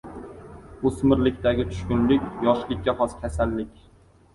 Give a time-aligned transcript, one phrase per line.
[0.91, 3.91] O‘smirlikdagi tushkunlik— yoshlikka xos kasallik.